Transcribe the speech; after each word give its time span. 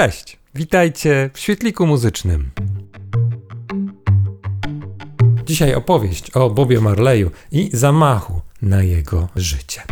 Cześć, 0.00 0.38
witajcie 0.54 1.30
w 1.34 1.38
świetliku 1.38 1.86
muzycznym. 1.86 2.50
Dzisiaj 5.44 5.74
opowieść 5.74 6.30
o 6.30 6.50
Bobie 6.50 6.80
Marleyu 6.80 7.30
i 7.52 7.70
zamachu 7.72 8.40
na 8.62 8.82
jego 8.82 9.28
życie. 9.36 9.82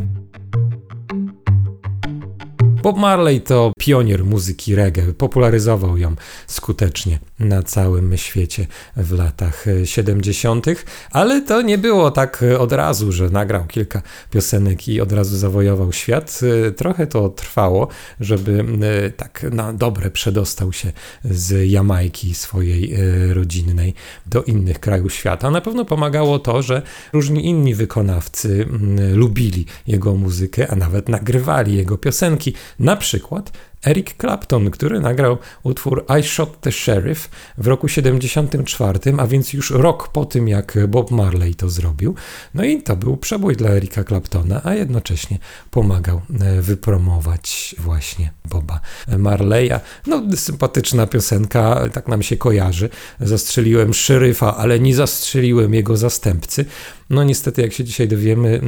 Bob 2.82 2.96
Marley 2.96 3.40
to 3.40 3.72
pionier 3.88 4.24
muzyki 4.24 4.74
reggae, 4.74 5.12
popularyzował 5.12 5.98
ją 5.98 6.14
skutecznie 6.46 7.18
na 7.38 7.62
całym 7.62 8.16
świecie 8.16 8.66
w 8.96 9.12
latach 9.12 9.64
70., 9.84 10.66
ale 11.10 11.42
to 11.42 11.62
nie 11.62 11.78
było 11.78 12.10
tak 12.10 12.44
od 12.58 12.72
razu, 12.72 13.12
że 13.12 13.30
nagrał 13.30 13.66
kilka 13.66 14.02
piosenek 14.30 14.88
i 14.88 15.00
od 15.00 15.12
razu 15.12 15.36
zawojował 15.36 15.92
świat. 15.92 16.40
Trochę 16.76 17.06
to 17.06 17.28
trwało, 17.28 17.88
żeby 18.20 18.64
e, 19.06 19.10
tak 19.10 19.46
na 19.52 19.72
dobre 19.72 20.10
przedostał 20.10 20.72
się 20.72 20.92
z 21.24 21.70
Jamajki 21.70 22.34
swojej 22.34 22.94
e, 22.94 22.98
rodzinnej 23.34 23.94
do 24.26 24.42
innych 24.42 24.80
krajów 24.80 25.14
świata. 25.14 25.50
Na 25.50 25.60
pewno 25.60 25.84
pomagało 25.84 26.38
to, 26.38 26.62
że 26.62 26.82
różni 27.12 27.46
inni 27.46 27.74
wykonawcy 27.74 28.68
lubili 29.14 29.66
jego 29.86 30.14
muzykę, 30.14 30.70
a 30.70 30.76
nawet 30.76 31.08
nagrywali 31.08 31.76
jego 31.76 31.98
piosenki. 31.98 32.54
Na 32.78 32.96
przykład 32.96 33.52
Eric 33.84 34.14
Clapton, 34.20 34.70
który 34.70 35.00
nagrał 35.00 35.38
utwór 35.62 36.04
I 36.20 36.22
Shot 36.22 36.60
the 36.60 36.72
Sheriff 36.72 37.30
w 37.58 37.66
roku 37.66 37.88
74, 37.88 38.98
a 39.18 39.26
więc 39.26 39.52
już 39.52 39.70
rok 39.70 40.08
po 40.08 40.24
tym, 40.24 40.48
jak 40.48 40.78
Bob 40.88 41.10
Marley 41.10 41.54
to 41.54 41.70
zrobił. 41.70 42.14
No 42.54 42.64
i 42.64 42.82
to 42.82 42.96
był 42.96 43.16
przebój 43.16 43.56
dla 43.56 43.70
Erika 43.70 44.04
Claptona, 44.04 44.60
a 44.64 44.74
jednocześnie 44.74 45.38
pomagał 45.70 46.20
e, 46.40 46.62
wypromować 46.62 47.74
właśnie 47.78 48.30
Boba 48.44 48.80
Marleya. 49.18 49.80
No, 50.06 50.22
sympatyczna 50.36 51.06
piosenka, 51.06 51.88
tak 51.92 52.08
nam 52.08 52.22
się 52.22 52.36
kojarzy. 52.36 52.88
Zastrzeliłem 53.20 53.94
szeryfa, 53.94 54.56
ale 54.56 54.80
nie 54.80 54.94
zastrzeliłem 54.94 55.74
jego 55.74 55.96
zastępcy. 55.96 56.64
No 57.10 57.24
niestety, 57.24 57.62
jak 57.62 57.72
się 57.72 57.84
dzisiaj 57.84 58.08
dowiemy, 58.08 58.60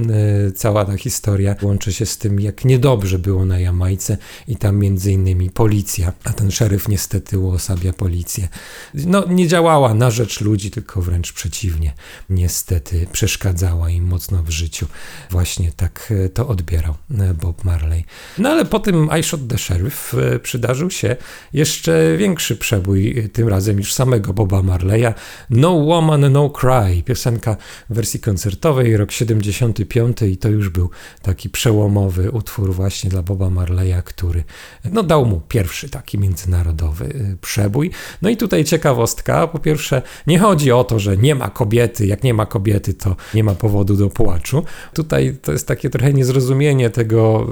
e, 0.49 0.53
cała 0.53 0.85
ta 0.85 0.97
historia 0.97 1.57
łączy 1.63 1.93
się 1.93 2.07
z 2.07 2.19
tym, 2.19 2.41
jak 2.41 2.65
niedobrze 2.65 3.19
było 3.19 3.45
na 3.45 3.59
Jamajce 3.59 4.17
i 4.49 4.57
tam 4.57 4.77
między 4.77 5.13
innymi 5.13 5.51
policja, 5.51 6.13
a 6.25 6.33
ten 6.33 6.51
szeryf 6.51 6.89
niestety 6.89 7.39
uosabia 7.39 7.93
policję. 7.93 8.49
No 8.95 9.25
nie 9.29 9.49
działała 9.49 9.95
na 9.95 10.11
rzecz 10.11 10.41
ludzi, 10.41 10.71
tylko 10.71 11.03
wręcz 11.03 11.33
przeciwnie. 11.33 11.93
Niestety 12.31 13.07
przeszkadzała 13.13 13.91
im 13.91 14.05
mocno 14.05 14.43
w 14.43 14.51
życiu. 14.51 14.87
Właśnie 15.31 15.73
tak 15.77 16.13
e, 16.25 16.29
to 16.29 16.49
odbierał 16.49 16.95
e, 17.19 17.35
Bob 17.35 17.65
Marley. 17.65 18.05
No 18.39 18.49
ale 18.49 18.65
po 18.65 18.79
tym 18.79 19.09
I 19.21 19.23
Shot 19.23 19.49
the 19.49 19.59
Sheriff 19.59 20.15
przydarzył 20.43 20.91
się 20.91 21.17
jeszcze 21.53 22.17
większy 22.17 22.57
przebój, 22.57 23.29
tym 23.33 23.49
razem 23.49 23.79
już 23.79 23.95
samego 23.95 24.33
Boba 24.33 24.63
Marleya. 24.63 25.15
No 25.51 25.71
Woman, 25.71 26.33
No 26.33 26.51
Cry, 26.51 27.03
piosenka 27.05 27.57
w 27.91 27.95
wersji 27.95 28.21
koncertowej, 28.31 28.97
rok 28.97 29.13
75 29.13 30.23
i 30.23 30.37
to 30.37 30.49
już 30.49 30.69
był 30.69 30.91
taki 31.23 31.51
przełomowy 31.51 32.31
utwór 32.31 32.75
właśnie 32.75 33.11
dla 33.11 33.23
Boba 33.23 33.51
Marleya, 33.51 34.03
który 34.05 34.45
no, 34.93 35.03
dał 35.03 35.27
mu 35.27 35.41
pierwszy 35.49 35.89
taki 35.89 36.19
międzynarodowy 36.19 37.05
y, 37.05 37.37
przebój. 37.41 37.91
No 38.23 38.31
i 38.31 38.37
tutaj 38.37 38.65
ciekawostka, 38.65 39.47
po 39.47 39.59
pierwsze 39.59 40.03
nie 40.27 40.39
chodzi 40.39 40.73
o 40.73 40.85
to, 40.85 40.99
że 40.99 41.17
nie 41.17 41.35
ma 41.35 41.49
kobiety, 41.49 42.07
jak 42.07 42.23
nie 42.23 42.35
ma 42.35 42.47
kobiety, 42.47 42.95
to 42.95 43.17
nie 43.35 43.45
ma 43.45 43.55
powodu 43.55 43.97
do 43.97 44.11
płaczu. 44.11 44.65
Tutaj 44.95 45.37
to 45.43 45.53
jest 45.53 45.67
takie 45.67 45.91
trochę 45.91 46.13
niezrozumienie 46.13 46.91
tego 46.91 47.47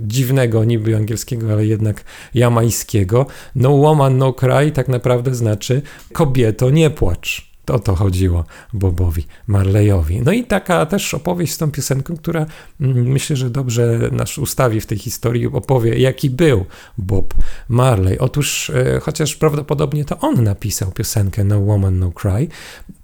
dziwnego 0.00 0.64
niby 0.64 0.96
angielskiego, 0.96 1.52
ale 1.52 1.66
jednak 1.66 2.04
jamańskiego. 2.34 3.26
No 3.54 3.70
woman, 3.70 4.18
no 4.18 4.32
cry 4.32 4.70
tak 4.72 4.88
naprawdę 4.88 5.34
znaczy 5.34 5.82
kobieto, 6.12 6.70
nie 6.70 6.90
płacz. 6.90 7.48
To 7.68 7.74
o 7.74 7.78
to 7.78 7.94
chodziło 7.94 8.44
Bobowi 8.72 9.26
Marleyowi. 9.46 10.20
No 10.22 10.32
i 10.32 10.44
taka 10.44 10.86
też 10.86 11.14
opowieść 11.14 11.52
z 11.52 11.58
tą 11.58 11.70
piosenką, 11.70 12.16
która 12.16 12.46
mm, 12.80 13.06
myślę, 13.06 13.36
że 13.36 13.50
dobrze 13.50 13.98
nas 14.12 14.38
ustawi 14.38 14.80
w 14.80 14.86
tej 14.86 14.98
historii, 14.98 15.46
opowie, 15.46 15.98
jaki 15.98 16.30
był 16.30 16.64
Bob 16.98 17.34
Marley. 17.68 18.18
Otóż, 18.18 18.70
e, 18.70 19.00
chociaż 19.00 19.36
prawdopodobnie 19.36 20.04
to 20.04 20.18
on 20.18 20.44
napisał 20.44 20.92
piosenkę 20.92 21.44
No 21.44 21.60
Woman, 21.60 21.98
No 21.98 22.12
Cry, 22.12 22.48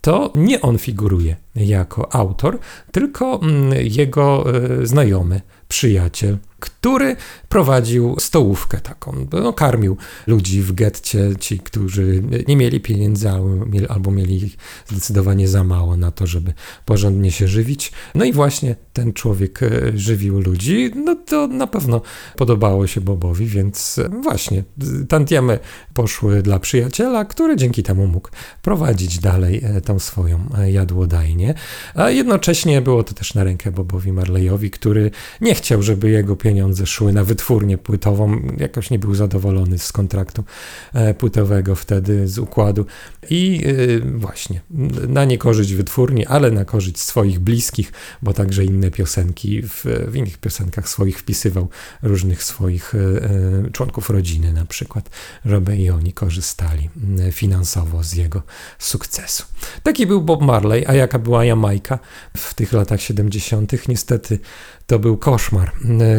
to 0.01 0.33
nie 0.35 0.61
on 0.61 0.79
figuruje 0.79 1.37
jako 1.57 2.15
autor, 2.15 2.59
tylko 2.93 3.41
mm, 3.43 3.73
jego 3.83 4.45
e, 4.81 4.87
znajomy, 4.87 5.41
przyjaciel, 5.69 6.39
który 6.65 7.17
prowadził 7.49 8.17
stołówkę 8.19 8.81
taką, 8.81 9.27
no, 9.33 9.53
karmił 9.53 9.97
ludzi 10.27 10.63
w 10.63 10.73
getcie, 10.73 11.37
ci, 11.41 11.59
którzy 11.59 12.23
nie 12.49 12.57
mieli 12.57 12.81
pieniędzy 12.81 13.31
albo 13.89 14.11
mieli 14.11 14.45
ich 14.45 14.57
zdecydowanie 14.87 15.49
za 15.49 15.65
mało 15.65 15.97
na 15.97 16.11
to, 16.11 16.27
żeby 16.27 16.53
porządnie 16.85 17.31
się 17.31 17.49
żywić. 17.49 17.93
No 18.15 18.25
i 18.25 18.33
właśnie 18.33 18.77
ten 18.93 19.13
człowiek 19.13 19.63
e, 19.63 19.71
żywił 19.95 20.41
ludzi, 20.41 20.91
no 20.95 21.15
to 21.15 21.47
na 21.47 21.67
pewno 21.67 22.01
podobało 22.37 22.87
się 22.87 23.01
Bobowi, 23.01 23.47
więc 23.47 23.99
e, 23.99 24.09
właśnie 24.23 24.65
tantiemy 25.09 25.59
poszły 25.95 26.43
dla 26.43 26.59
przyjaciela, 26.59 27.25
który 27.25 27.57
dzięki 27.57 27.83
temu 27.83 28.07
mógł 28.07 28.29
prowadzić 28.63 29.19
dalej 29.19 29.61
e, 29.65 29.81
tą 29.81 29.99
swoją 29.99 30.49
jadłodajnię, 30.67 31.55
a 31.95 32.11
jednocześnie 32.11 32.83
było 32.83 33.05
to 33.05 33.15
też 33.15 33.35
na 33.35 33.45
rękę 33.45 33.73
Bobowi 33.73 34.13
Marleyowi, 34.13 34.71
który 34.71 35.11
nie 35.41 35.55
chciał, 35.55 35.83
żeby 35.83 36.11
jego 36.11 36.37
pieniądze 36.37 36.54
szły 36.85 37.13
na 37.13 37.25
wytwórnię 37.25 37.79
płytową, 37.79 38.41
jakoś 38.59 38.91
nie 38.91 38.99
był 38.99 39.15
zadowolony 39.15 39.79
z 39.79 39.93
kontraktu 39.93 40.45
płytowego 41.19 41.75
wtedy, 41.75 42.29
z 42.29 42.39
układu 42.39 42.87
i 43.31 43.65
właśnie 44.17 44.61
na 45.09 45.25
niekorzyść 45.25 45.75
wytwórni, 45.75 46.27
ale 46.27 46.51
na 46.51 46.65
korzyść 46.65 46.99
swoich 46.99 47.41
bliskich, 47.41 47.93
bo 48.23 48.33
także 48.33 48.65
inne 48.65 48.91
piosenki, 48.91 49.63
w, 49.63 49.85
w 50.09 50.17
innych 50.17 50.39
piosenkach 50.39 50.89
swoich 50.89 51.19
wpisywał 51.19 51.69
różnych 52.03 52.45
swoich 52.45 52.95
e, 52.95 52.99
e, 52.99 53.71
członków 53.71 54.11
rodziny 54.11 54.53
na 54.53 54.65
przykład, 54.65 55.11
żeby 55.45 55.77
i 55.77 55.91
oni 55.91 56.13
korzystali 56.13 56.91
finansowo 57.33 58.03
z 58.03 58.13
jego 58.13 58.43
sukcesu. 58.79 59.45
Taki 59.83 60.07
był 60.07 60.23
Bob 60.23 60.43
Marley, 60.43 60.87
a 60.87 60.95
jaka 60.95 61.19
była 61.19 61.45
Jamajka 61.45 61.99
w 62.37 62.55
tych 62.55 62.73
latach 62.73 63.01
70. 63.01 63.89
Niestety 63.89 64.39
to 64.87 64.99
był 64.99 65.17
koszmar. 65.17 65.73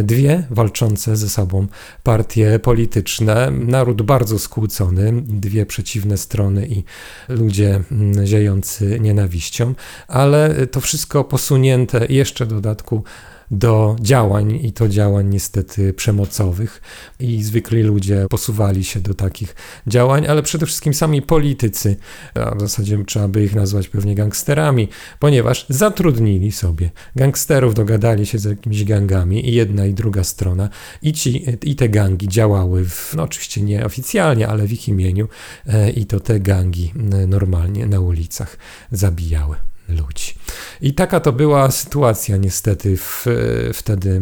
Dwie 0.04 0.48
walczące 0.50 1.16
ze 1.16 1.30
sobą 1.30 1.68
partie 2.04 2.60
polityczne, 2.60 3.52
naród 3.52 4.02
bardzo 4.02 4.40
skłócony, 4.40 5.14
dwie 5.22 5.66
przeciwne 5.66 6.18
strony 6.18 6.68
i 6.68 6.84
ludzie 7.30 7.84
ziejący 8.24 9.00
nienawiścią, 9.00 9.74
ale 10.08 10.68
to 10.68 10.82
wszystko 10.82 11.24
posunięte 11.24 12.06
jeszcze 12.10 12.46
do 12.46 12.56
dodatku 12.56 13.04
do 13.52 13.96
działań 14.02 14.60
i 14.64 14.72
to 14.72 14.88
działań 14.88 15.30
niestety 15.30 15.94
przemocowych 15.94 16.82
i 17.20 17.44
zwykli 17.44 17.84
ludzie 17.84 18.26
posuwali 18.30 18.84
się 18.84 19.00
do 19.00 19.14
takich 19.14 19.56
działań, 19.88 20.28
ale 20.28 20.44
przede 20.44 20.66
wszystkim 20.66 20.94
sami 20.94 21.22
politycy, 21.22 21.96
a 22.34 22.56
w 22.56 22.60
zasadzie 22.60 23.04
trzeba 23.06 23.28
by 23.28 23.44
ich 23.44 23.56
nazwać 23.56 23.88
pewnie 23.88 24.16
gangsterami, 24.16 24.88
ponieważ 25.20 25.66
zatrudnili 25.70 26.52
sobie 26.52 26.92
gangsterów, 27.16 27.74
dogadali 27.74 28.26
się 28.26 28.40
z 28.40 28.44
jakimiś 28.44 28.84
gangami 28.84 29.50
i 29.50 29.54
jedna 29.54 29.86
i 29.86 29.94
druga 29.94 30.24
strona 30.24 30.70
i, 31.02 31.14
ci, 31.14 31.46
i 31.64 31.76
te 31.76 31.90
gangi 31.90 32.28
działały, 32.28 32.86
w, 32.86 33.14
no 33.18 33.24
oczywiście 33.24 33.62
nieoficjalnie, 33.62 34.48
ale 34.48 34.68
w 34.68 34.74
ich 34.74 34.88
imieniu 34.88 35.28
e, 35.68 35.90
i 35.90 36.06
to 36.06 36.20
te 36.20 36.40
gangi 36.40 36.94
normalnie 37.28 37.86
na 37.86 38.00
ulicach 38.00 38.58
zabijały 38.92 39.56
ludzi. 39.90 40.34
I 40.82 40.94
taka 40.94 41.20
to 41.20 41.32
była 41.32 41.72
sytuacja 41.72 42.38
niestety 42.38 42.98
w, 42.98 43.26
wtedy 43.74 44.20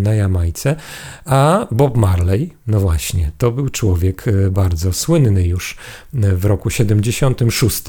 na 0.00 0.14
Jamajce. 0.14 0.76
A 1.24 1.66
Bob 1.70 1.96
Marley, 1.96 2.52
no 2.66 2.80
właśnie, 2.80 3.32
to 3.38 3.52
był 3.52 3.68
człowiek 3.68 4.28
e, 4.28 4.50
bardzo 4.50 4.92
słynny 4.92 5.46
już 5.46 5.76
w 6.12 6.44
roku 6.44 6.70
76, 6.70 7.82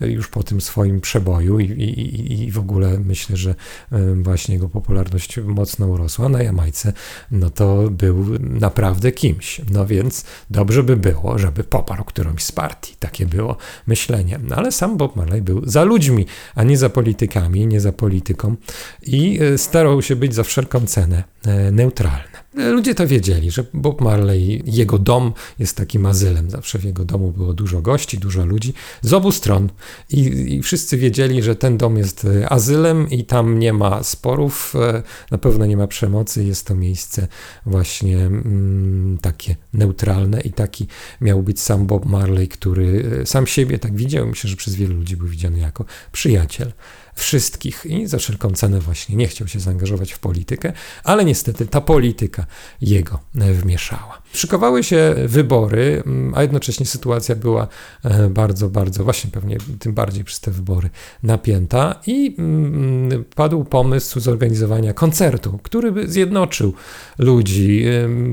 e, 0.00 0.08
już 0.08 0.28
po 0.28 0.42
tym 0.42 0.60
swoim 0.60 1.00
przeboju 1.00 1.60
i, 1.60 1.64
i, 1.64 2.44
i 2.44 2.50
w 2.50 2.58
ogóle 2.58 2.98
myślę, 2.98 3.36
że 3.36 3.54
e, 3.92 4.14
właśnie 4.14 4.54
jego 4.54 4.68
popularność 4.68 5.36
mocno 5.38 5.86
urosła 5.86 6.28
na 6.28 6.42
Jamajce, 6.42 6.92
no 7.30 7.50
to 7.50 7.90
był 7.90 8.24
naprawdę 8.40 9.12
kimś. 9.12 9.60
No 9.70 9.86
więc 9.86 10.24
dobrze 10.50 10.82
by 10.82 10.96
było, 10.96 11.38
żeby 11.38 11.64
poparł 11.64 12.04
którąś 12.04 12.42
z 12.42 12.52
partii. 12.52 12.96
Takie 12.98 13.26
było 13.26 13.56
myślenie. 13.86 14.40
No 14.42 14.56
ale 14.56 14.72
sam 14.72 14.96
Bob 14.96 15.16
Marley 15.16 15.42
był 15.42 15.62
za 15.64 15.84
ludźmi, 15.84 16.26
a 16.54 16.62
nie 16.62 16.78
za 16.78 16.88
politykami, 16.90 17.13
nie 17.50 17.80
za 17.80 17.92
polityką 17.92 18.56
i 19.02 19.38
e, 19.42 19.58
starał 19.58 20.02
się 20.02 20.16
być 20.16 20.34
za 20.34 20.42
wszelką 20.42 20.86
cenę 20.86 21.24
e, 21.46 21.70
neutralny. 21.70 22.44
Ludzie 22.54 22.94
to 22.94 23.06
wiedzieli, 23.06 23.50
że 23.50 23.64
Bob 23.74 24.00
Marley, 24.00 24.62
jego 24.66 24.98
dom 24.98 25.32
jest 25.58 25.76
takim 25.76 26.06
azylem. 26.06 26.50
Zawsze 26.50 26.78
w 26.78 26.84
jego 26.84 27.04
domu 27.04 27.32
było 27.32 27.52
dużo 27.52 27.82
gości, 27.82 28.18
dużo 28.18 28.46
ludzi 28.46 28.74
z 29.02 29.12
obu 29.12 29.32
stron. 29.32 29.68
I, 30.10 30.20
I, 30.54 30.62
wszyscy 30.62 30.96
wiedzieli, 30.96 31.42
że 31.42 31.56
ten 31.56 31.76
dom 31.76 31.96
jest 31.96 32.24
e, 32.24 32.48
azylem 32.48 33.10
i 33.10 33.24
tam 33.24 33.58
nie 33.58 33.72
ma 33.72 34.02
sporów, 34.02 34.74
e, 34.76 35.02
na 35.30 35.38
pewno 35.38 35.66
nie 35.66 35.76
ma 35.76 35.86
przemocy. 35.86 36.44
Jest 36.44 36.66
to 36.66 36.74
miejsce 36.74 37.28
właśnie 37.66 38.18
mm, 38.18 39.18
takie 39.22 39.56
neutralne 39.72 40.40
i 40.40 40.52
taki 40.52 40.86
miał 41.20 41.42
być 41.42 41.60
sam 41.60 41.86
Bob 41.86 42.06
Marley, 42.06 42.48
który 42.48 43.04
e, 43.22 43.26
sam 43.26 43.46
siebie 43.46 43.78
tak 43.78 43.96
widział. 43.96 44.26
Myślę, 44.26 44.50
że 44.50 44.56
przez 44.56 44.74
wielu 44.74 44.96
ludzi 44.96 45.16
był 45.16 45.28
widziany 45.28 45.58
jako 45.58 45.84
przyjaciel 46.12 46.72
wszystkich 47.14 47.86
i 47.86 48.06
za 48.06 48.18
wszelką 48.18 48.50
cenę 48.50 48.80
właśnie 48.80 49.16
nie 49.16 49.28
chciał 49.28 49.48
się 49.48 49.60
zaangażować 49.60 50.12
w 50.12 50.18
politykę, 50.18 50.72
ale 51.04 51.24
niestety 51.24 51.66
ta 51.66 51.80
polityka 51.80 52.46
jego 52.80 53.18
wmieszała. 53.34 54.22
Szykowały 54.32 54.84
się 54.84 55.14
wybory, 55.26 56.02
mm, 56.06 56.34
a 56.34 56.42
jednocześnie 56.42 56.86
sytuacja 56.86 57.36
była 57.36 57.68
e, 58.04 58.28
bardzo, 58.30 58.68
bardzo, 58.68 59.04
właśnie 59.04 59.30
pewnie 59.30 59.58
tym 59.78 59.94
bardziej 59.94 60.24
przez 60.24 60.40
te 60.40 60.50
wybory 60.50 60.90
napięta 61.22 62.00
i 62.06 62.34
mm, 62.38 63.24
padł 63.34 63.64
pomysł 63.64 64.20
zorganizowania 64.20 64.92
koncertu, 64.92 65.58
który 65.62 65.92
by 65.92 66.08
zjednoczył 66.08 66.74
ludzi, 67.18 67.84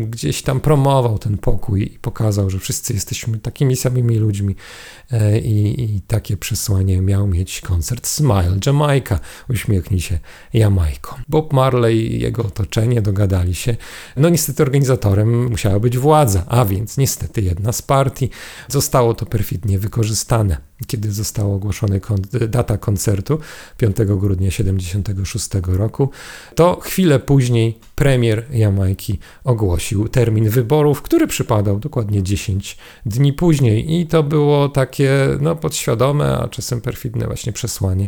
gdzieś 0.10 0.42
tam 0.42 0.60
promował 0.60 1.20
ten 1.20 1.38
pokój 1.38 1.94
i 1.96 2.00
pokazał, 2.00 2.50
że 2.50 2.60
wszyscy 2.60 2.94
jesteśmy 2.94 3.40
takimi 3.40 3.76
samymi 3.76 4.16
ludźmi 4.16 4.56
e, 5.12 5.40
i, 5.40 5.84
i 5.84 6.02
takie 6.02 6.38
przesłanie 6.38 7.02
miał 7.02 7.28
mieć 7.28 7.62
koncert 7.62 8.08
Smile 8.08 8.58
Jamaica, 8.72 9.20
uśmiechnij 9.50 10.02
się 10.02 10.20
Jamajko. 10.54 11.18
Bob 11.28 11.54
Marley 11.54 12.16
i 12.16 12.22
jego 12.22 12.44
otoczenie 12.44 13.02
dogadali 13.02 13.56
się. 13.56 13.76
No 14.18 14.30
niestety 14.30 14.64
organizatorem 14.64 15.50
musiała 15.50 15.80
być 15.80 15.98
władza, 15.98 16.44
a 16.48 16.66
więc 16.66 16.98
niestety 16.98 17.42
jedna 17.42 17.72
z 17.72 17.82
partii. 17.82 18.30
Zostało 18.68 19.14
to 19.14 19.26
perfidnie 19.26 19.80
wykorzystane 19.80 20.71
kiedy 20.88 21.12
została 21.12 21.56
ogłoszona 21.56 21.96
data 22.50 22.78
koncertu 22.78 23.40
5 23.78 23.96
grudnia 23.98 24.50
1976 24.50 25.50
roku, 25.68 26.10
to 26.56 26.80
chwilę 26.82 27.20
później 27.20 27.80
premier 27.96 28.46
Jamajki 28.52 29.20
ogłosił 29.44 30.08
termin 30.08 30.50
wyborów, 30.50 31.02
który 31.02 31.28
przypadał 31.28 31.80
dokładnie 31.80 32.24
10 32.24 32.78
dni 33.06 33.34
później 33.34 34.00
i 34.00 34.08
to 34.08 34.24
było 34.24 34.70
takie 34.70 35.28
no, 35.42 35.56
podświadome, 35.56 36.38
a 36.38 36.48
czasem 36.48 36.82
perfidne 36.82 37.26
właśnie 37.26 37.54
przesłanie, 37.54 38.08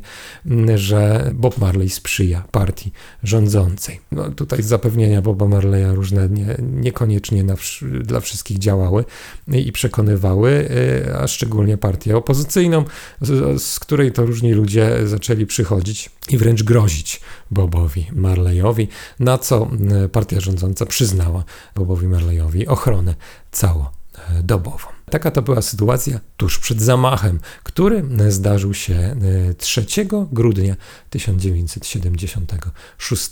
że 0.76 1.32
Bob 1.34 1.58
Marley 1.58 1.90
sprzyja 1.90 2.44
partii 2.52 2.92
rządzącej. 3.24 4.00
No, 4.12 4.30
tutaj 4.30 4.64
zapewnienia 4.64 5.22
Boba 5.22 5.48
Marleya 5.48 5.96
różne 5.96 6.30
nie, 6.30 6.56
niekoniecznie 6.60 7.44
na, 7.44 7.56
dla 8.02 8.20
wszystkich 8.20 8.60
działały 8.60 9.06
i 9.48 9.72
przekonywały, 9.72 10.52
y, 11.08 11.18
a 11.18 11.28
szczególnie 11.28 11.78
partię 11.78 12.18
z, 13.22 13.62
z 13.62 13.80
której 13.80 14.12
to 14.12 14.26
różni 14.26 14.54
ludzie 14.54 15.08
zaczęli 15.08 15.46
przychodzić 15.46 16.10
i 16.30 16.38
wręcz 16.38 16.64
grozić 16.64 17.22
Bobowi 17.52 18.08
Marleyowi, 18.12 18.88
na 19.20 19.38
co 19.38 19.70
e, 20.04 20.10
partia 20.10 20.40
rządząca 20.40 20.86
przyznała 20.86 21.44
Bobowi 21.76 22.08
Marleyowi 22.08 22.68
ochronę 22.68 23.16
całodobową. 23.52 24.88
Taka 25.10 25.32
to 25.32 25.42
była 25.42 25.62
sytuacja 25.62 26.20
tuż 26.38 26.60
przed 26.60 26.82
zamachem, 26.82 27.40
który 27.64 28.04
zdarzył 28.30 28.74
się 28.74 29.16
3 29.58 29.82
e, 29.82 30.06
grudnia 30.32 30.76
1976 31.10 33.32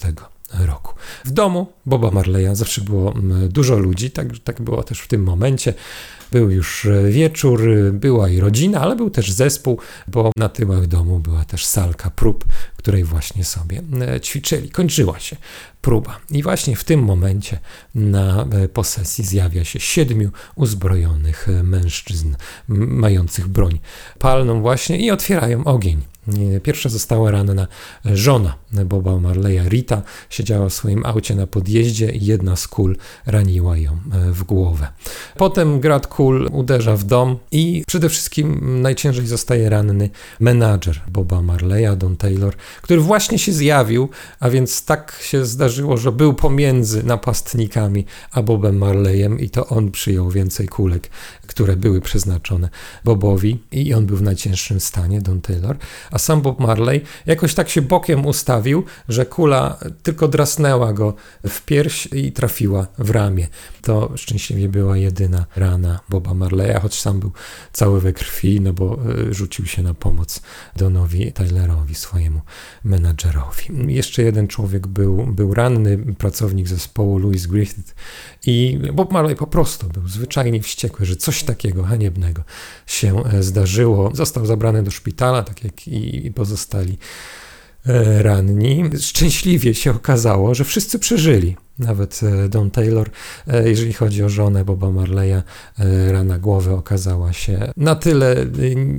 roku. 0.60 0.94
W 1.26 1.32
domu 1.32 1.68
Boba 1.86 2.12
Marleya 2.12 2.56
zawsze 2.56 2.82
było 2.82 3.14
dużo 3.50 3.78
ludzi, 3.78 4.12
tak, 4.12 4.28
tak 4.44 4.62
było 4.62 4.84
też 4.84 5.00
w 5.00 5.08
tym 5.08 5.24
momencie. 5.24 5.74
Był 6.32 6.50
już 6.50 6.86
e, 6.86 7.10
wieczór, 7.10 7.62
była 7.94 8.30
i 8.30 8.40
rodzina, 8.40 8.82
ale 8.82 8.96
był 8.96 9.10
też 9.10 9.32
zespół, 9.32 9.80
bo 10.08 10.32
na 10.38 10.50
tyłach 10.50 10.88
domu 10.88 11.20
była 11.20 11.46
też 11.46 11.66
salka 11.66 12.10
prób, 12.10 12.46
której 12.78 13.04
właśnie 13.04 13.46
sobie 13.46 13.82
e, 14.02 14.22
ćwiczyli. 14.22 14.70
Kończyła 14.70 15.20
się 15.20 15.36
próba. 15.82 16.20
I 16.32 16.44
właśnie 16.44 16.76
w 16.76 16.84
tym 16.84 17.04
momencie 17.04 17.60
na 17.96 18.46
e, 18.52 18.68
posesji 18.68 19.24
zjawia 19.24 19.64
się 19.64 19.80
siedmiu 19.80 20.30
uzbrojonych 20.56 21.48
mężczyzn 21.64 22.36
mających 22.68 23.48
broń 23.48 23.80
palną 24.20 24.62
właśnie 24.62 24.98
i 24.98 25.12
otwierają 25.12 25.64
ogień. 25.64 26.02
Pierwsza 26.64 26.90
została 26.90 27.32
ranna 27.32 27.68
żona 28.06 28.56
Boba 28.86 29.18
Marleya, 29.18 29.70
Rita, 29.70 30.02
siedziała 30.30 30.70
w 30.70 30.74
swoim 30.74 31.06
aucie 31.06 31.36
na 31.36 31.48
podjeździe 31.48 32.12
i 32.12 32.26
jedna 32.26 32.56
z 32.56 32.68
kul 32.68 32.98
raniła 33.26 33.78
ją 33.78 33.92
e, 33.92 34.32
w 34.32 34.44
głowę. 34.44 34.88
Potem 35.38 35.80
grad 35.80 36.08
kul 36.08 36.50
uderza 36.52 36.98
w 36.98 37.04
dom 37.04 37.38
i 37.52 37.84
przede 37.88 38.10
wszystkim 38.10 38.82
najciężej 38.82 39.28
zostaje 39.28 39.70
ranny 39.70 40.10
menadżer 40.40 41.02
Boba 41.08 41.42
Marleya, 41.42 41.98
Don 41.98 42.18
Taylor, 42.18 42.56
który 42.82 43.02
właśnie 43.02 43.40
się 43.40 43.52
zjawił, 43.52 44.10
a 44.40 44.50
więc 44.50 44.86
tak 44.86 45.20
się 45.22 45.46
zdarzyło, 45.46 45.71
że 45.98 46.12
był 46.12 46.34
pomiędzy 46.34 47.04
napastnikami 47.04 48.06
a 48.32 48.42
Bobem 48.42 48.78
Marleyem 48.78 49.40
i 49.40 49.50
to 49.50 49.68
on 49.68 49.92
przyjął 49.92 50.30
więcej 50.30 50.68
kulek, 50.68 51.10
które 51.52 51.76
były 51.76 52.02
przeznaczone 52.02 52.70
Bobowi 53.04 53.64
i 53.72 53.94
on 53.94 54.06
był 54.06 54.18
w 54.18 54.22
najcięższym 54.22 54.80
stanie, 54.80 55.22
Don 55.22 55.42
Taylor, 55.42 55.78
a 56.12 56.18
sam 56.18 56.42
Bob 56.42 56.60
Marley 56.60 57.02
jakoś 57.26 57.54
tak 57.54 57.70
się 57.70 57.82
bokiem 57.82 58.26
ustawił, 58.26 58.84
że 59.10 59.26
kula 59.26 59.78
tylko 60.04 60.28
drasnęła 60.28 60.94
go 60.94 61.14
w 61.48 61.66
pierś 61.66 62.08
i 62.14 62.32
trafiła 62.32 62.88
w 62.98 63.10
ramię. 63.10 63.48
To 63.82 64.12
szczęśliwie 64.16 64.70
była 64.70 64.98
jedyna 64.98 65.46
rana 65.56 66.00
Boba 66.10 66.34
Marleya, 66.34 66.80
choć 66.82 67.02
sam 67.02 67.20
był 67.20 67.32
cały 67.74 68.02
we 68.02 68.14
krwi, 68.14 68.62
no 68.62 68.74
bo 68.74 69.00
e, 69.30 69.34
rzucił 69.34 69.66
się 69.66 69.84
na 69.84 69.94
pomoc 69.94 70.42
Donowi 70.76 71.34
Tylerowi, 71.34 71.96
swojemu 71.96 72.42
menadżerowi. 72.84 73.94
Jeszcze 73.94 74.24
jeden 74.24 74.48
człowiek 74.48 74.88
był, 74.88 75.26
był 75.26 75.54
ranny, 75.54 75.98
pracownik 75.98 76.68
zespołu 76.68 77.18
Louis 77.18 77.48
Griffith 77.48 77.96
i 78.46 78.80
Bob 78.94 79.12
Marley 79.12 79.36
po 79.36 79.48
prostu 79.48 79.88
był 79.90 80.08
zwyczajnie 80.08 80.62
wściekły, 80.62 81.06
że 81.06 81.16
coś 81.16 81.41
takiego 81.44 81.84
haniebnego 81.84 82.44
się 82.88 83.24
e, 83.26 83.44
zdarzyło. 83.44 84.12
Został 84.14 84.46
zabrany 84.46 84.84
do 84.84 84.92
szpitala, 84.92 85.44
tak 85.44 85.64
jak 85.64 85.88
i 85.88 86.32
pozostali 86.36 86.98
e, 87.86 88.24
ranni. 88.24 88.90
Szczęśliwie 89.00 89.74
się 89.74 89.92
okazało, 89.92 90.56
że 90.56 90.64
wszyscy 90.64 91.00
przeżyli. 91.00 91.56
Nawet 91.80 92.20
e, 92.24 92.50
Don 92.50 92.72
Taylor, 92.72 93.10
jeżeli 93.66 93.94
chodzi 93.94 94.24
o 94.24 94.30
żonę 94.30 94.66
Boba 94.66 94.92
Marleya, 94.92 95.42
rana 96.08 96.40
głowy 96.40 96.72
okazała 96.74 97.34
się 97.34 97.72
na 97.78 97.96
tyle 97.96 98.36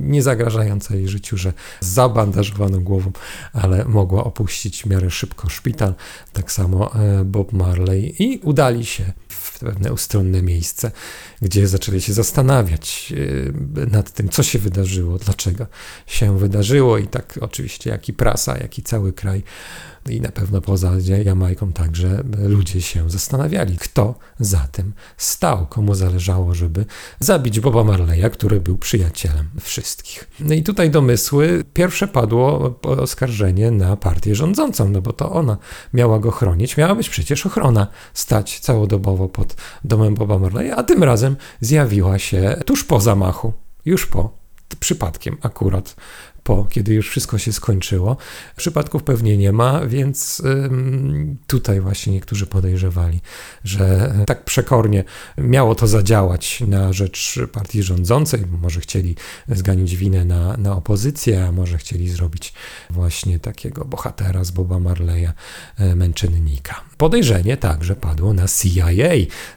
niezagrażająca 0.01 0.95
jej 0.95 1.07
życiu, 1.07 1.37
że 1.37 1.53
zabandażowaną 1.79 2.83
głową, 2.83 3.11
ale 3.53 3.85
mogła 3.85 4.23
opuścić 4.23 4.83
w 4.83 4.85
miarę 4.85 5.11
szybko 5.11 5.49
szpital. 5.49 5.93
Tak 6.33 6.51
samo 6.51 6.91
Bob 7.25 7.53
Marley 7.53 8.23
i 8.23 8.37
udali 8.37 8.85
się 8.85 9.13
pewne 9.63 9.93
ustronne 9.93 10.41
miejsce, 10.41 10.91
gdzie 11.41 11.67
zaczęli 11.67 12.01
się 12.01 12.13
zastanawiać 12.13 13.13
nad 13.91 14.11
tym, 14.11 14.29
co 14.29 14.43
się 14.43 14.59
wydarzyło, 14.59 15.17
dlaczego 15.17 15.67
się 16.07 16.37
wydarzyło 16.37 16.97
i 16.97 17.07
tak 17.07 17.39
oczywiście 17.41 17.89
jak 17.89 18.09
i 18.09 18.13
prasa, 18.13 18.57
jak 18.57 18.77
i 18.77 18.83
cały 18.83 19.13
kraj 19.13 19.43
i 20.09 20.21
na 20.21 20.29
pewno 20.29 20.61
poza 20.61 20.91
Jamajką 21.25 21.71
także 21.71 22.23
ludzie 22.37 22.81
się 22.81 23.09
zastanawiali, 23.09 23.77
kto 23.77 24.15
za 24.39 24.67
tym 24.71 24.93
stał, 25.17 25.67
komu 25.67 25.95
zależało, 25.95 26.53
żeby 26.55 26.85
zabić 27.19 27.59
Boba 27.59 27.83
Marleya, 27.83 28.29
który 28.31 28.61
był 28.61 28.77
przyjacielem 28.77 29.49
wszystkich. 29.61 30.29
No 30.39 30.53
i 30.53 30.63
tutaj 30.63 30.89
domysły. 30.89 31.63
Pierwsze 31.73 32.07
padło 32.07 32.79
oskarżenie 32.83 33.71
na 33.71 33.97
partię 33.97 34.35
rządzącą, 34.35 34.89
no 34.89 35.01
bo 35.01 35.13
to 35.13 35.31
ona 35.31 35.57
miała 35.93 36.19
go 36.19 36.31
chronić. 36.31 36.77
Miała 36.77 36.95
być 36.95 37.09
przecież 37.09 37.45
ochrona 37.45 37.87
stać 38.13 38.59
całodobowo 38.59 39.29
pod 39.29 39.55
domem 39.83 40.15
Boba 40.15 40.39
Marleya, 40.39 40.71
a 40.71 40.83
tym 40.83 41.03
razem 41.03 41.35
zjawiła 41.61 42.19
się 42.19 42.61
tuż 42.65 42.83
po 42.83 42.99
zamachu, 42.99 43.53
już 43.85 44.05
po 44.05 44.43
przypadkiem 44.79 45.37
akurat 45.41 45.95
po, 46.43 46.67
kiedy 46.69 46.93
już 46.93 47.09
wszystko 47.09 47.37
się 47.37 47.53
skończyło. 47.53 48.17
Przypadków 48.55 49.03
pewnie 49.03 49.37
nie 49.37 49.51
ma, 49.51 49.85
więc 49.85 50.41
tutaj 51.47 51.81
właśnie 51.81 52.13
niektórzy 52.13 52.47
podejrzewali, 52.47 53.21
że 53.63 54.13
tak 54.27 54.45
przekornie 54.45 55.03
miało 55.37 55.75
to 55.75 55.87
zadziałać 55.87 56.63
na 56.67 56.93
rzecz 56.93 57.39
partii 57.51 57.83
rządzącej. 57.83 58.43
Może 58.61 58.81
chcieli 58.81 59.15
zganić 59.49 59.95
winę 59.95 60.25
na, 60.25 60.57
na 60.57 60.75
opozycję, 60.75 61.45
a 61.45 61.51
może 61.51 61.77
chcieli 61.77 62.09
zrobić 62.09 62.53
właśnie 62.89 63.39
takiego 63.39 63.85
bohatera 63.85 64.43
z 64.43 64.51
Boba 64.51 64.79
Marleya, 64.79 65.29
e, 65.77 65.95
męczennika. 65.95 66.81
Podejrzenie 66.97 67.57
także 67.57 67.95
padło 67.95 68.33
na 68.33 68.45
CIA, 68.47 68.89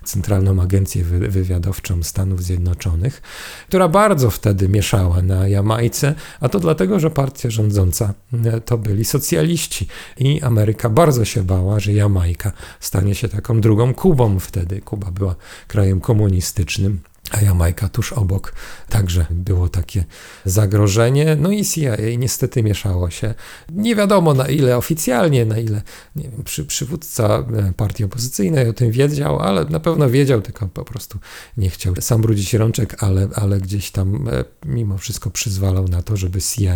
Centralną 0.05 0.63
Agencję 0.63 1.05
Wywiadowczą 1.05 2.03
Stanów 2.03 2.43
Zjednoczonych, 2.43 3.23
która 3.69 3.89
bardzo 3.89 4.31
wtedy 4.31 4.69
mieszała 4.69 5.23
na 5.23 5.49
Jamajce, 5.49 6.15
a 6.41 6.49
to 6.49 6.61
dlatego, 6.61 6.76
dlatego 6.77 7.01
że 7.01 7.11
partia 7.11 7.51
rządząca 7.51 8.15
e, 8.45 8.61
to 8.61 8.79
byli 8.79 9.05
socjaliści 9.05 9.87
i 10.19 10.43
Ameryka 10.43 10.91
bardzo 10.91 11.25
się 11.25 11.43
bała, 11.43 11.81
że 11.81 11.93
Jamajka 11.93 12.53
stanie 12.81 13.15
się 13.15 13.29
taką 13.29 13.61
drugą 13.61 13.95
Kubą 13.95 14.39
wtedy. 14.39 14.81
Kuba 14.81 15.11
była 15.11 15.35
krajem 15.69 16.01
komunistycznym 16.01 17.01
a 17.31 17.41
Jamajka 17.41 17.89
tuż 17.89 18.13
obok. 18.13 18.53
Także 18.89 19.27
było 19.31 19.69
takie 19.69 20.05
zagrożenie. 20.45 21.37
No 21.41 21.51
i 21.51 21.65
CIA 21.65 21.97
niestety 22.19 22.63
mieszało 22.63 23.11
się. 23.11 23.35
Nie 23.73 23.97
wiadomo 23.97 24.35
na 24.35 24.49
ile 24.49 24.77
oficjalnie, 24.77 25.45
na 25.45 25.59
ile 25.59 25.83
nie 26.17 26.23
wiem, 26.23 26.43
przy, 26.45 26.65
przywódca 26.65 27.25
e, 27.39 27.73
partii 27.77 28.05
opozycyjnej 28.05 28.69
o 28.69 28.73
tym 28.73 28.91
wiedział, 28.91 29.41
ale 29.41 29.65
na 29.65 29.81
pewno 29.81 30.11
wiedział, 30.11 30.43
tylko 30.43 30.69
po 30.69 30.85
prostu 30.85 31.19
nie 31.57 31.71
chciał 31.71 31.95
sam 32.01 32.23
brudzić 32.23 32.55
rączek, 32.55 33.03
ale, 33.03 33.29
ale 33.35 33.61
gdzieś 33.61 33.91
tam 33.91 34.29
e, 34.29 34.45
mimo 34.65 34.99
wszystko 34.99 35.31
przyzwalał 35.31 35.89
na 35.89 36.03
to, 36.03 36.17
żeby 36.17 36.43
CIA 36.43 36.75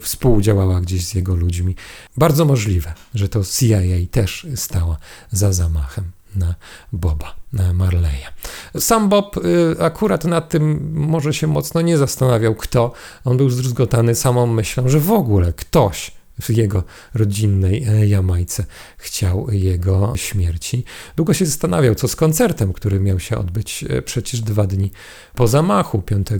współdziałała 0.00 0.80
gdzieś 0.80 1.06
z 1.06 1.14
jego 1.14 1.34
ludźmi. 1.34 1.74
Bardzo 2.16 2.44
możliwe, 2.44 2.94
że 3.14 3.28
to 3.28 3.44
CIA 3.44 3.80
też 4.10 4.46
stała 4.56 4.96
za 5.32 5.52
zamachem 5.52 6.19
na 6.36 6.54
Boba 6.92 7.34
Marleya. 7.74 8.32
Sam 8.78 9.08
Bob 9.08 9.36
y, 9.36 9.76
akurat 9.80 10.24
nad 10.24 10.48
tym 10.48 10.92
może 10.94 11.34
się 11.34 11.46
mocno 11.46 11.80
nie 11.80 11.98
zastanawiał, 11.98 12.54
kto. 12.54 12.92
On 13.24 13.36
był 13.36 13.50
zdruzgotany 13.50 14.14
samą 14.14 14.46
myślą, 14.46 14.88
że 14.88 15.00
w 15.00 15.12
ogóle 15.12 15.52
ktoś 15.52 16.19
w 16.40 16.50
jego 16.50 16.84
rodzinnej 17.14 17.84
e, 17.88 18.06
Jamajce 18.06 18.64
chciał 18.98 19.46
jego 19.50 20.12
śmierci. 20.16 20.84
Długo 21.16 21.34
się 21.34 21.46
zastanawiał, 21.46 21.94
co 21.94 22.08
z 22.08 22.16
koncertem, 22.16 22.72
który 22.72 23.00
miał 23.00 23.20
się 23.20 23.38
odbyć 23.38 23.84
e, 23.88 24.02
przecież 24.02 24.40
dwa 24.40 24.66
dni 24.66 24.90
po 25.34 25.48
zamachu 25.48 26.02
5 26.02 26.32
e, 26.32 26.38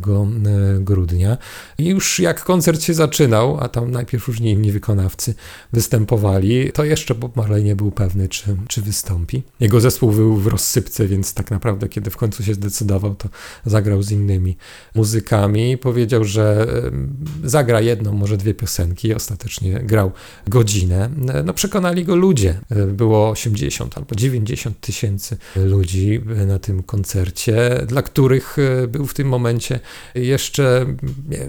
grudnia. 0.80 1.38
I 1.78 1.88
już 1.88 2.20
jak 2.20 2.44
koncert 2.44 2.82
się 2.82 2.94
zaczynał, 2.94 3.58
a 3.60 3.68
tam 3.68 3.90
najpierw 3.90 4.28
różni 4.28 4.50
inni 4.50 4.72
wykonawcy 4.72 5.34
występowali, 5.72 6.72
to 6.72 6.84
jeszcze 6.84 7.14
Bob 7.14 7.36
Marley 7.36 7.64
nie 7.64 7.76
był 7.76 7.90
pewny, 7.90 8.28
czy, 8.28 8.56
czy 8.68 8.82
wystąpi. 8.82 9.42
Jego 9.60 9.80
zespół 9.80 10.10
był 10.10 10.36
w 10.36 10.46
rozsypce, 10.46 11.06
więc 11.06 11.34
tak 11.34 11.50
naprawdę, 11.50 11.88
kiedy 11.88 12.10
w 12.10 12.16
końcu 12.16 12.44
się 12.44 12.54
zdecydował, 12.54 13.14
to 13.14 13.28
zagrał 13.66 14.02
z 14.02 14.10
innymi 14.10 14.56
muzykami. 14.94 15.78
Powiedział, 15.78 16.24
że 16.24 16.66
zagra 17.44 17.80
jedną, 17.80 18.12
może 18.12 18.36
dwie 18.36 18.54
piosenki 18.54 19.14
ostatecznie 19.14 19.80
grał 19.90 20.12
godzinę. 20.46 21.10
No 21.44 21.54
przekonali 21.54 22.04
go 22.04 22.16
ludzie. 22.16 22.60
Było 22.88 23.30
80 23.30 23.98
albo 23.98 24.14
90 24.14 24.80
tysięcy 24.80 25.36
ludzi 25.56 26.20
na 26.46 26.58
tym 26.58 26.82
koncercie, 26.82 27.84
dla 27.86 28.02
których 28.02 28.56
był 28.88 29.06
w 29.06 29.14
tym 29.14 29.28
momencie 29.28 29.80
jeszcze 30.14 30.86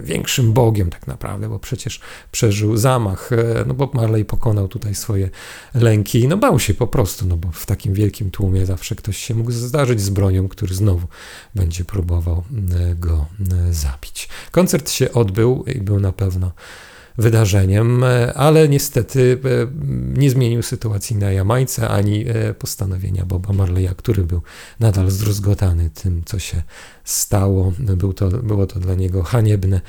większym 0.03 0.53
bogiem 0.53 0.89
tak 0.89 1.07
naprawdę, 1.07 1.49
bo 1.49 1.59
przecież 1.59 1.99
przeżył 2.31 2.77
zamach. 2.77 3.29
No 3.65 3.73
Bob 3.73 3.93
Marley 3.93 4.25
pokonał 4.25 4.67
tutaj 4.67 4.95
swoje 4.95 5.29
lęki. 5.73 6.27
No 6.27 6.37
bał 6.37 6.59
się 6.59 6.73
po 6.73 6.87
prostu, 6.87 7.25
no 7.25 7.37
bo 7.37 7.51
w 7.51 7.65
takim 7.65 7.93
wielkim 7.93 8.31
tłumie 8.31 8.65
zawsze 8.65 8.95
ktoś 8.95 9.17
się 9.17 9.35
mógł 9.35 9.51
zdarzyć 9.51 10.01
z 10.01 10.09
bronią, 10.09 10.47
który 10.47 10.75
znowu 10.75 11.07
będzie 11.55 11.85
próbował 11.85 12.43
go 12.95 13.25
zabić. 13.71 14.29
Koncert 14.51 14.91
się 14.91 15.11
odbył 15.11 15.63
i 15.67 15.81
był 15.81 15.99
na 15.99 16.11
pewno 16.11 16.51
wydarzeniem, 17.17 18.03
ale 18.35 18.69
niestety 18.69 19.39
e, 19.45 19.67
nie 20.19 20.29
zmienił 20.29 20.63
sytuacji 20.63 21.15
na 21.15 21.31
Jamajce 21.31 21.89
ani 21.89 22.25
e, 22.27 22.53
postanowienia 22.53 23.25
Boba 23.25 23.53
Marleya, 23.53 23.95
który 23.97 24.23
był 24.23 24.41
nadal 24.79 25.09
zdruzgotany 25.09 25.89
tym, 25.89 26.21
co 26.25 26.39
się 26.39 26.63
stało. 27.03 27.73
Był 27.79 28.13
to, 28.13 28.29
było 28.29 28.67
to 28.67 28.79
dla 28.79 28.95
niego 28.95 29.23
haniebne 29.23 29.81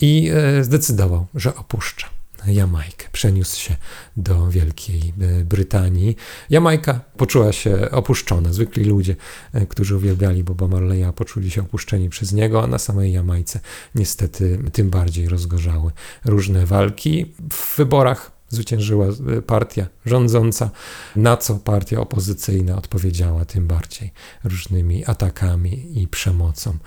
i 0.00 0.30
e, 0.34 0.64
zdecydował, 0.64 1.26
że 1.34 1.54
opuszcza. 1.54 2.15
Jamajkę. 2.46 3.08
Przeniósł 3.12 3.60
się 3.60 3.76
do 4.16 4.50
Wielkiej 4.50 5.14
e, 5.20 5.44
Brytanii. 5.44 6.16
Jamajka 6.50 7.00
poczuła 7.16 7.52
się 7.52 7.90
opuszczona. 7.90 8.52
Zwykli 8.52 8.84
ludzie, 8.84 9.16
e, 9.52 9.66
którzy 9.66 9.96
uwielbiali 9.96 10.44
Boba 10.44 10.68
Marleya, 10.68 11.12
poczuli 11.16 11.50
się 11.50 11.60
opuszczeni 11.60 12.08
przez 12.08 12.32
niego, 12.32 12.62
a 12.62 12.66
na 12.66 12.78
samej 12.78 13.12
Jamajce 13.12 13.60
niestety 13.94 14.58
tym 14.72 14.90
bardziej 14.90 15.28
rozgorzały 15.28 15.92
różne 16.24 16.66
walki. 16.66 17.32
W 17.52 17.76
wyborach 17.76 18.36
zwyciężyła 18.48 19.06
e, 19.06 19.42
partia 19.42 19.86
rządząca, 20.06 20.70
na 21.16 21.36
co 21.36 21.54
partia 21.54 22.00
opozycyjna 22.00 22.76
odpowiedziała 22.76 23.44
tym 23.44 23.66
bardziej 23.66 24.12
różnymi 24.44 25.04
atakami 25.04 26.02
i 26.02 26.08
przemocą. 26.08 26.78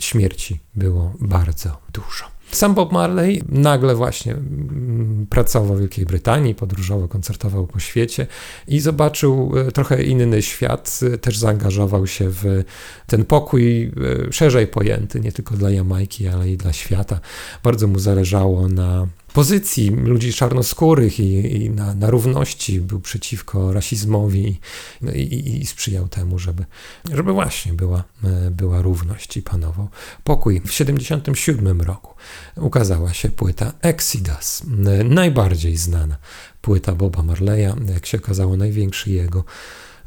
Śmierci 0.00 0.60
było 0.74 1.14
bardzo 1.20 1.78
dużo. 1.92 2.37
Sam 2.52 2.74
Bob 2.74 2.92
Marley 2.92 3.42
nagle 3.48 3.94
właśnie 3.94 4.32
mm, 4.32 5.26
pracował 5.30 5.76
w 5.76 5.80
Wielkiej 5.80 6.06
Brytanii, 6.06 6.54
podróżował, 6.54 7.08
koncertował 7.08 7.66
po 7.66 7.78
świecie 7.78 8.26
i 8.68 8.80
zobaczył 8.80 9.52
e, 9.56 9.72
trochę 9.72 10.02
inny 10.02 10.42
świat, 10.42 11.00
e, 11.14 11.18
też 11.18 11.38
zaangażował 11.38 12.06
się 12.06 12.30
w 12.30 12.64
ten 13.06 13.24
pokój 13.24 13.82
e, 13.82 13.90
szerzej 14.32 14.66
pojęty, 14.66 15.20
nie 15.20 15.32
tylko 15.32 15.56
dla 15.56 15.70
Jamajki, 15.70 16.28
ale 16.28 16.50
i 16.50 16.56
dla 16.56 16.72
świata. 16.72 17.20
Bardzo 17.62 17.86
mu 17.86 17.98
zależało 17.98 18.68
na 18.68 19.06
pozycji 19.32 19.90
ludzi 19.90 20.32
czarnoskórych 20.32 21.20
i, 21.20 21.56
i 21.56 21.70
na, 21.70 21.94
na, 21.94 22.10
równości, 22.10 22.80
był 22.80 23.00
przeciwko 23.00 23.72
rasizmowi 23.72 24.60
no 25.00 25.12
i, 25.12 25.58
i, 25.60 25.66
sprzyjał 25.66 26.08
temu, 26.08 26.38
żeby, 26.38 26.64
żeby 27.12 27.32
właśnie 27.32 27.72
była, 27.72 28.04
e, 28.24 28.50
była 28.50 28.82
równość 28.82 29.36
i 29.36 29.42
panował 29.42 29.88
pokój. 30.24 30.60
W 30.60 30.70
1977 30.70 31.80
roku 31.80 32.14
ukazała 32.56 33.14
się 33.14 33.28
płyta 33.28 33.72
Exodus, 33.80 34.62
e, 34.86 35.04
najbardziej 35.04 35.76
znana 35.76 36.16
płyta 36.62 36.92
Boba 36.92 37.22
Marleya, 37.22 37.72
jak 37.94 38.06
się 38.06 38.18
okazało 38.18 38.56
największy 38.56 39.10
jego 39.10 39.44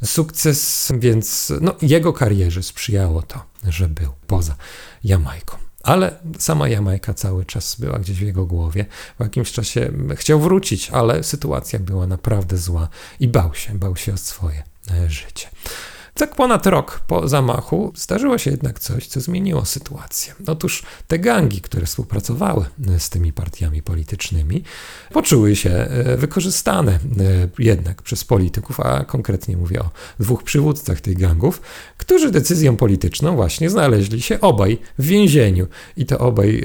sukces, 0.04 0.92
więc 0.98 1.52
no, 1.60 1.74
jego 1.82 2.12
karierze 2.12 2.62
sprzyjało 2.62 3.22
to, 3.22 3.44
że 3.68 3.88
był 3.88 4.12
poza 4.26 4.56
Jamajką. 5.04 5.71
Ale 5.82 6.18
sama 6.38 6.68
Jamajka 6.68 7.14
cały 7.14 7.44
czas 7.44 7.76
była 7.80 7.98
gdzieś 7.98 8.18
w 8.18 8.22
jego 8.22 8.46
głowie. 8.46 8.86
W 9.18 9.22
jakimś 9.22 9.52
czasie 9.52 9.92
chciał 10.16 10.40
wrócić, 10.40 10.90
ale 10.90 11.22
sytuacja 11.22 11.78
była 11.78 12.06
naprawdę 12.06 12.58
zła 12.58 12.88
i 13.20 13.28
bał 13.28 13.54
się, 13.54 13.78
bał 13.78 13.96
się 13.96 14.12
o 14.12 14.16
swoje 14.16 14.62
e, 14.90 15.10
życie. 15.10 15.48
Tak 16.14 16.36
ponad 16.36 16.66
rok 16.66 17.00
po 17.06 17.28
zamachu 17.28 17.92
zdarzyło 17.96 18.38
się 18.38 18.50
jednak 18.50 18.78
coś, 18.78 19.06
co 19.06 19.20
zmieniło 19.20 19.64
sytuację. 19.64 20.34
Otóż 20.46 20.82
te 21.08 21.18
gangi, 21.18 21.60
które 21.60 21.86
współpracowały 21.86 22.64
e, 22.88 23.00
z 23.00 23.10
tymi 23.10 23.32
partiami 23.32 23.82
politycznymi, 23.82 24.64
poczuły 25.12 25.56
się 25.56 25.70
e, 25.70 26.16
wykorzystane 26.16 26.92
e, 26.92 26.98
jednak 27.58 28.02
przez 28.02 28.24
polityków, 28.24 28.80
a 28.80 29.04
konkretnie 29.04 29.56
mówię 29.56 29.80
o 29.80 29.90
dwóch 30.20 30.42
przywódcach 30.42 31.00
tych 31.00 31.18
gangów, 31.18 31.60
którzy 31.96 32.30
decyzją 32.30 32.76
polityczną 32.76 33.36
właśnie 33.36 33.70
znaleźli 33.70 34.22
się 34.22 34.40
obaj 34.40 34.78
w 34.98 35.06
więzieniu. 35.06 35.66
I 35.96 36.06
to 36.06 36.18
obaj 36.18 36.62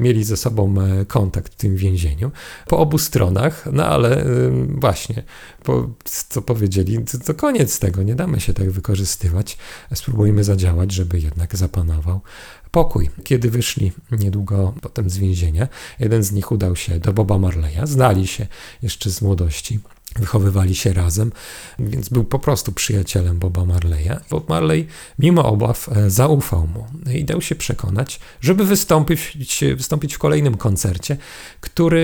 mieli 0.00 0.24
ze 0.24 0.36
sobą 0.36 0.74
kontakt 1.08 1.52
w 1.52 1.56
tym 1.56 1.76
więzieniu 1.76 2.30
po 2.66 2.78
obu 2.78 2.98
stronach, 2.98 3.68
no 3.72 3.86
ale 3.86 4.24
właśnie, 4.68 5.22
po, 5.62 5.90
co 6.04 6.42
powiedzieli, 6.42 7.04
to, 7.04 7.18
to 7.18 7.34
koniec 7.34 7.78
tego, 7.78 8.02
nie 8.02 8.14
damy 8.14 8.40
się 8.40 8.54
tak 8.54 8.70
wykorzystać 8.70 8.85
wykorzystywać. 8.86 9.58
Spróbujmy 9.94 10.44
zadziałać, 10.44 10.92
żeby 10.92 11.20
jednak 11.20 11.56
zapanował 11.56 12.20
pokój. 12.70 13.10
Kiedy 13.24 13.50
wyszli 13.50 13.92
niedługo 14.10 14.74
potem 14.80 15.10
z 15.10 15.18
więzienia, 15.18 15.68
jeden 15.98 16.22
z 16.22 16.32
nich 16.32 16.52
udał 16.52 16.76
się 16.76 17.00
do 17.00 17.12
Boba 17.12 17.38
Marleya, 17.38 17.80
znali 17.84 18.26
się 18.26 18.46
jeszcze 18.82 19.10
z 19.10 19.22
młodości 19.22 19.80
wychowywali 20.18 20.74
się 20.74 20.92
razem, 20.92 21.32
więc 21.78 22.08
był 22.08 22.24
po 22.24 22.38
prostu 22.38 22.72
przyjacielem 22.72 23.38
Boba 23.38 23.64
Marleya. 23.64 24.16
Bob 24.30 24.48
Marley, 24.48 24.86
mimo 25.18 25.44
obaw, 25.44 25.88
e, 25.88 26.10
zaufał 26.10 26.66
mu 26.66 26.86
i 27.14 27.24
dał 27.24 27.40
się 27.40 27.54
przekonać, 27.54 28.20
żeby 28.40 28.64
wystąpić, 28.64 29.64
wystąpić 29.76 30.14
w 30.14 30.18
kolejnym 30.18 30.56
koncercie, 30.56 31.16
który 31.60 32.00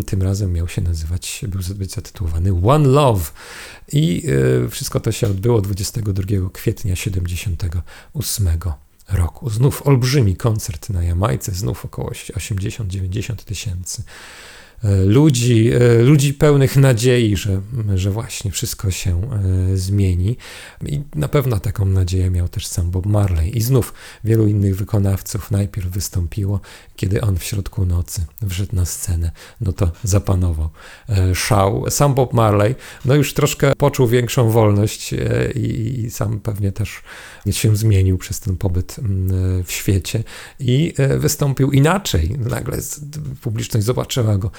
y, 0.00 0.04
tym 0.06 0.22
razem 0.22 0.52
miał 0.52 0.68
się 0.68 0.82
nazywać, 0.82 1.44
był 1.48 1.62
zatytułowany 1.88 2.60
One 2.64 2.88
Love. 2.88 3.24
I 3.92 4.22
y, 4.64 4.68
wszystko 4.68 5.00
to 5.00 5.12
się 5.12 5.26
odbyło 5.26 5.60
22 5.60 6.50
kwietnia 6.52 6.96
78 6.96 8.48
roku. 9.08 9.50
Znów 9.50 9.86
olbrzymi 9.86 10.36
koncert 10.36 10.90
na 10.90 11.02
Jamajce, 11.02 11.52
znów 11.52 11.84
około 11.84 12.10
80-90 12.10 13.34
tysięcy 13.34 14.02
ludzi, 15.06 15.70
ludzi 16.02 16.34
pełnych 16.34 16.76
nadziei, 16.76 17.36
że, 17.36 17.60
że 17.94 18.10
właśnie 18.10 18.50
wszystko 18.50 18.90
się 18.90 19.30
zmieni. 19.74 20.36
I 20.86 21.02
na 21.14 21.28
pewno 21.28 21.60
taką 21.60 21.84
nadzieję 21.84 22.30
miał 22.30 22.48
też 22.48 22.66
sam 22.66 22.90
Bob 22.90 23.06
Marley. 23.06 23.58
I 23.58 23.62
znów 23.62 23.94
wielu 24.24 24.46
innych 24.46 24.76
wykonawców 24.76 25.50
najpierw 25.50 25.88
wystąpiło, 25.88 26.60
kiedy 26.96 27.20
on 27.20 27.38
w 27.38 27.44
środku 27.44 27.86
nocy 27.86 28.24
wszedł 28.48 28.76
na 28.76 28.84
scenę, 28.84 29.30
no 29.60 29.72
to 29.72 29.92
zapanował 30.02 30.70
szał. 31.34 31.84
Sam 31.90 32.14
Bob 32.14 32.32
Marley, 32.32 32.74
no 33.04 33.14
już 33.14 33.34
troszkę 33.34 33.72
poczuł 33.76 34.06
większą 34.06 34.50
wolność 34.50 35.14
i, 35.54 36.00
i 36.04 36.10
sam 36.10 36.40
pewnie 36.40 36.72
też 36.72 37.02
się 37.50 37.76
zmienił 37.76 38.18
przez 38.18 38.40
ten 38.40 38.56
pobyt 38.56 38.96
w 39.64 39.72
świecie 39.72 40.24
i 40.60 40.94
e, 40.96 41.18
wystąpił 41.18 41.70
inaczej. 41.70 42.36
Nagle 42.38 42.78
publiczność 43.40 43.86
zobaczyła 43.86 44.38
go, 44.38 44.50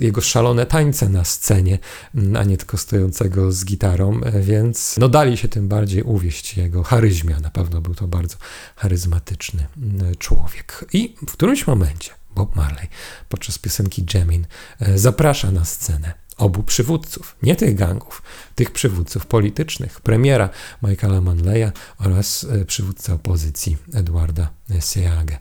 jego 0.00 0.20
szalone 0.20 0.66
tańce 0.66 1.08
na 1.08 1.24
scenie, 1.24 1.78
mm, 2.14 2.36
a 2.36 2.44
nie 2.44 2.56
tylko 2.56 2.76
stojącego 2.76 3.52
z 3.52 3.64
gitarą, 3.64 4.20
e, 4.20 4.40
więc 4.40 4.96
no 4.98 5.08
dali 5.08 5.36
się 5.36 5.48
tym 5.48 5.68
bardziej 5.68 6.02
uwieść 6.02 6.56
jego 6.56 6.82
charyzmia. 6.82 7.40
Na 7.40 7.50
pewno 7.50 7.80
był 7.80 7.94
to 7.94 8.08
bardzo 8.08 8.36
charyzmatyczny 8.76 9.66
mm, 9.76 10.14
człowiek. 10.14 10.84
I 10.92 11.14
w 11.28 11.32
którymś 11.32 11.66
momencie 11.66 12.10
Bob 12.34 12.56
Marley 12.56 12.88
podczas 13.28 13.58
piosenki 13.58 14.06
Jamin 14.14 14.46
e, 14.80 14.98
zaprasza 14.98 15.50
na 15.50 15.64
scenę 15.64 16.14
obu 16.36 16.62
przywódców, 16.62 17.36
nie 17.42 17.56
tych 17.56 17.74
gangów, 17.74 18.22
tych 18.54 18.70
przywódców 18.70 19.26
politycznych, 19.26 20.00
premiera 20.00 20.48
Michaela 20.82 21.20
Manleya 21.20 21.70
oraz 21.98 22.46
przywódca 22.66 23.14
opozycji 23.14 23.76
Edwarda 23.94 24.50
Seagę 24.80 25.38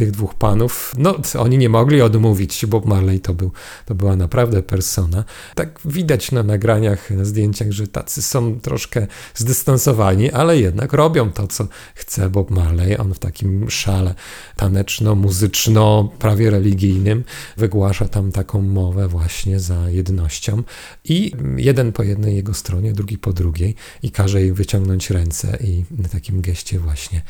tych 0.00 0.10
dwóch 0.10 0.34
panów, 0.34 0.94
no 0.98 1.14
oni 1.38 1.58
nie 1.58 1.68
mogli 1.68 2.02
odmówić. 2.02 2.66
Bob 2.66 2.86
Marley 2.86 3.20
to, 3.20 3.34
był, 3.34 3.52
to 3.86 3.94
była 3.94 4.16
naprawdę 4.16 4.62
persona. 4.62 5.24
Tak 5.54 5.80
widać 5.84 6.32
na 6.32 6.42
nagraniach, 6.42 7.10
na 7.10 7.24
zdjęciach, 7.24 7.70
że 7.70 7.88
tacy 7.88 8.22
są 8.22 8.60
troszkę 8.60 9.06
zdystansowani, 9.34 10.30
ale 10.30 10.58
jednak 10.58 10.92
robią 10.92 11.32
to, 11.32 11.46
co 11.46 11.68
chce 11.94 12.30
Bob 12.30 12.50
Marley. 12.50 12.96
On 12.98 13.14
w 13.14 13.18
takim 13.18 13.70
szale 13.70 14.14
taneczno-muzyczno, 14.56 16.08
prawie 16.18 16.50
religijnym 16.50 17.24
wygłasza 17.56 18.08
tam 18.08 18.32
taką 18.32 18.62
mowę 18.62 19.08
właśnie 19.08 19.60
za 19.60 19.90
jednością 19.90 20.62
i 21.04 21.32
jeden 21.56 21.92
po 21.92 22.02
jednej 22.02 22.36
jego 22.36 22.54
stronie, 22.54 22.92
drugi 22.92 23.18
po 23.18 23.32
drugiej 23.32 23.74
i 24.02 24.10
każe 24.10 24.40
jej 24.40 24.52
wyciągnąć 24.52 25.10
ręce 25.10 25.58
i 25.60 25.84
na 25.90 26.08
takim 26.08 26.40
geście 26.40 26.78
właśnie 26.78 27.22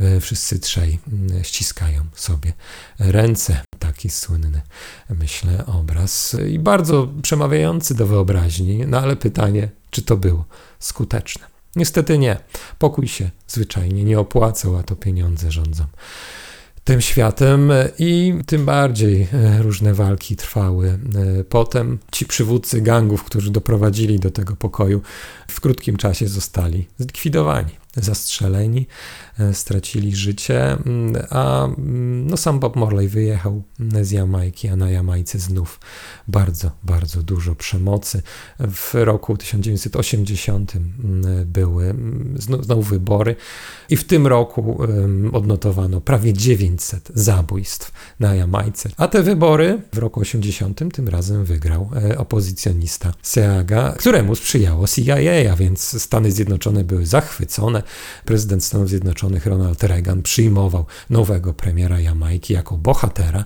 e, 0.00 0.20
wszyscy 0.20 0.58
trzej 0.58 0.98
ściskają 1.42 2.04
sobie 2.20 2.52
ręce. 2.98 3.60
Taki 3.78 4.10
słynny, 4.10 4.62
myślę, 5.10 5.66
obraz 5.66 6.36
i 6.48 6.58
bardzo 6.58 7.08
przemawiający 7.22 7.94
do 7.94 8.06
wyobraźni, 8.06 8.86
no 8.86 9.00
ale 9.00 9.16
pytanie, 9.16 9.68
czy 9.90 10.02
to 10.02 10.16
było 10.16 10.44
skuteczne? 10.78 11.46
Niestety 11.76 12.18
nie. 12.18 12.36
Pokój 12.78 13.08
się 13.08 13.30
zwyczajnie 13.48 14.04
nie 14.04 14.20
opłacał, 14.20 14.76
a 14.76 14.82
to 14.82 14.96
pieniądze 14.96 15.50
rządzą 15.50 15.84
tym 16.88 17.00
światem 17.00 17.72
i 17.98 18.34
tym 18.46 18.64
bardziej 18.64 19.28
e, 19.32 19.62
różne 19.62 19.94
walki 19.94 20.36
trwały. 20.36 20.88
E, 20.88 21.44
potem 21.44 21.98
ci 22.12 22.26
przywódcy 22.26 22.80
gangów, 22.80 23.24
którzy 23.24 23.50
doprowadzili 23.50 24.18
do 24.18 24.30
tego 24.30 24.56
pokoju, 24.56 25.02
w 25.48 25.60
krótkim 25.60 25.96
czasie 25.96 26.28
zostali 26.28 26.88
zlikwidowani 26.98 27.70
zastrzeleni, 28.00 28.86
e, 29.38 29.54
stracili 29.54 30.16
życie, 30.16 30.72
mm, 30.72 31.22
a 31.30 31.64
mm, 31.64 32.26
no 32.30 32.36
sam 32.36 32.60
Bob 32.60 32.76
Morley 32.76 33.08
wyjechał 33.08 33.62
z 34.02 34.10
Jamajki, 34.10 34.68
a 34.68 34.76
na 34.76 34.90
Jamajce 34.90 35.38
znów 35.38 35.80
bardzo, 36.28 36.70
bardzo 36.82 37.22
dużo 37.22 37.54
przemocy. 37.54 38.22
W 38.58 38.94
roku 38.94 39.36
1980 39.36 40.76
mm, 40.76 41.46
były 41.46 41.94
znowu 42.36 42.82
wybory 42.82 43.36
i 43.88 43.96
w 43.96 44.04
tym 44.04 44.26
roku 44.26 44.78
odnotowano 45.32 46.00
prawie 46.00 46.32
900 46.32 47.10
zabójstw 47.14 47.92
na 48.20 48.34
Jamajce. 48.34 48.90
A 48.96 49.08
te 49.08 49.22
wybory 49.22 49.82
w 49.92 49.98
roku 49.98 50.20
80 50.20 50.78
tym 50.92 51.08
razem 51.08 51.44
wygrał 51.44 51.90
e, 52.10 52.18
opozycjonista 52.18 53.12
Seaga, 53.22 53.94
któremu 53.98 54.34
sprzyjało 54.34 54.86
CIA, 54.86 55.52
a 55.52 55.56
więc 55.56 56.02
Stany 56.02 56.32
Zjednoczone 56.32 56.84
były 56.84 57.06
zachwycone 57.06 57.82
prezydent 58.24 58.64
Stanów 58.64 58.88
Zjednoczonych 58.88 59.46
Ronald 59.46 59.82
Reagan 59.82 60.22
przyjmował 60.22 60.86
nowego 61.10 61.54
premiera 61.54 62.00
Jamajki 62.00 62.52
jako 62.52 62.76
bohatera 62.76 63.44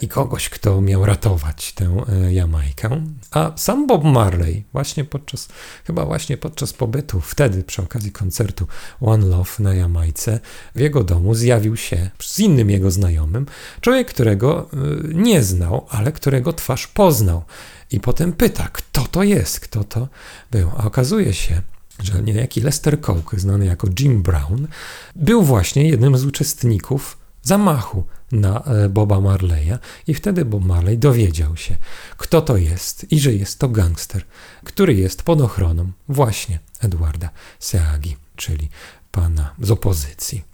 i 0.00 0.08
kogoś, 0.08 0.48
kto 0.48 0.80
miał 0.80 1.06
ratować 1.06 1.72
tę 1.72 2.04
e, 2.08 2.32
Jamajkę. 2.32 3.04
A 3.30 3.52
sam 3.56 3.86
Bob 3.86 4.04
Marley 4.04 4.64
właśnie 4.72 5.04
podczas, 5.04 5.48
chyba 5.84 6.04
właśnie 6.04 6.36
podczas 6.36 6.72
pobytu 6.72 7.20
wtedy 7.20 7.64
przy 7.64 7.82
okazji 7.82 8.12
koncertu 8.12 8.66
One 9.00 9.26
Love 9.26 9.50
na 9.58 9.74
Jamajce 9.74 10.40
w 10.74 10.80
jego 10.80 11.04
domu 11.04 11.34
zjawił 11.34 11.76
się 11.76 12.10
z 12.22 12.38
innym 12.38 12.70
jego 12.70 12.90
znajomym, 12.90 13.46
człowiek, 13.80 14.08
którego 14.08 14.68
e, 14.72 14.76
nie 15.14 15.42
znał, 15.42 15.86
ale 15.90 16.12
którego 16.12 16.52
twarz 16.52 16.86
poznał. 16.86 17.42
I 17.90 18.00
potem 18.00 18.32
pyta, 18.32 18.68
kto 18.72 19.02
to 19.02 19.22
jest, 19.22 19.60
kto 19.60 19.84
to 19.84 20.08
był. 20.50 20.70
A 20.76 20.84
okazuje 20.84 21.34
się, 21.34 21.62
że 22.02 22.22
niejaki 22.22 22.60
Lester 22.60 23.00
Coke, 23.00 23.38
znany 23.38 23.66
jako 23.66 23.88
Jim 24.00 24.22
Brown, 24.22 24.68
był 25.16 25.42
właśnie 25.42 25.88
jednym 25.88 26.18
z 26.18 26.24
uczestników 26.24 27.18
zamachu 27.42 28.04
na 28.32 28.64
e, 28.64 28.88
Boba 28.88 29.20
Marleya 29.20 29.78
i 30.06 30.14
wtedy 30.14 30.44
Bob 30.44 30.64
Marley 30.64 30.98
dowiedział 30.98 31.56
się, 31.56 31.76
kto 32.16 32.40
to 32.40 32.56
jest 32.56 33.12
i 33.12 33.20
że 33.20 33.32
jest 33.32 33.58
to 33.58 33.68
gangster, 33.68 34.22
który 34.64 34.94
jest 34.94 35.22
pod 35.22 35.40
ochroną 35.40 35.92
właśnie 36.08 36.58
Edwarda 36.80 37.30
Seagi, 37.58 38.16
czyli 38.36 38.68
pana 39.10 39.54
z 39.60 39.70
opozycji 39.70 40.52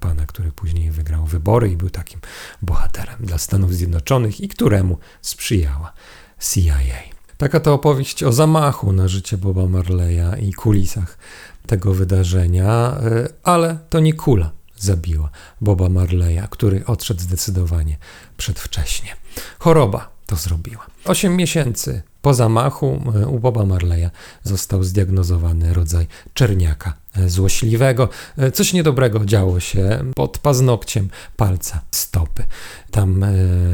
pana, 0.00 0.26
który 0.26 0.52
później 0.52 0.90
wygrał 0.90 1.26
wybory 1.26 1.70
i 1.70 1.76
był 1.76 1.90
takim 1.90 2.20
bohaterem 2.62 3.16
dla 3.20 3.38
Stanów 3.38 3.74
Zjednoczonych 3.74 4.40
i 4.40 4.48
któremu 4.48 4.98
sprzyjała 5.22 5.92
CIA. 6.40 7.19
Taka 7.40 7.60
to 7.60 7.74
opowieść 7.74 8.22
o 8.22 8.32
zamachu 8.32 8.92
na 8.92 9.08
życie 9.08 9.38
Boba 9.38 9.66
Marleya 9.66 10.40
i 10.40 10.52
kulisach 10.52 11.18
tego 11.66 11.94
wydarzenia, 11.94 12.66
e, 12.66 13.28
ale 13.42 13.78
to 13.90 14.00
nie 14.00 14.14
kula 14.14 14.50
zabiła 14.76 15.30
Boba 15.60 15.88
Marleya, 15.88 16.42
który 16.50 16.86
odszedł 16.86 17.20
zdecydowanie 17.20 17.96
przedwcześnie. 18.36 19.16
Choroba 19.58 20.10
to 20.26 20.36
zrobiła. 20.36 20.86
Osiem 21.04 21.36
miesięcy 21.36 22.02
po 22.22 22.34
zamachu 22.34 23.02
e, 23.14 23.26
u 23.26 23.38
Boba 23.38 23.66
Marleya 23.66 24.10
został 24.42 24.84
zdiagnozowany 24.84 25.74
rodzaj 25.74 26.06
czerniaka 26.34 26.94
złośliwego. 27.26 28.08
Coś 28.52 28.72
niedobrego 28.72 29.24
działo 29.24 29.60
się 29.60 30.04
pod 30.14 30.38
paznokciem 30.38 31.08
palca 31.36 31.80
stopy 31.90 32.42
tam 32.90 33.22
e, 33.22 33.30